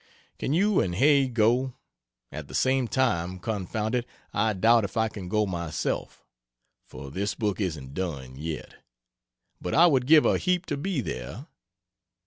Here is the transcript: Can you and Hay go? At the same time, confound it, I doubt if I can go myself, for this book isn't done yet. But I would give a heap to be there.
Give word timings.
Can 0.39 0.51
you 0.51 0.79
and 0.81 0.95
Hay 0.95 1.27
go? 1.27 1.75
At 2.31 2.47
the 2.47 2.55
same 2.55 2.87
time, 2.87 3.37
confound 3.37 3.93
it, 3.93 4.07
I 4.33 4.53
doubt 4.53 4.83
if 4.83 4.97
I 4.97 5.07
can 5.09 5.29
go 5.29 5.45
myself, 5.45 6.25
for 6.87 7.11
this 7.11 7.35
book 7.35 7.61
isn't 7.61 7.93
done 7.93 8.35
yet. 8.35 8.77
But 9.61 9.75
I 9.75 9.85
would 9.85 10.07
give 10.07 10.25
a 10.25 10.39
heap 10.39 10.65
to 10.65 10.75
be 10.77 11.01
there. 11.01 11.45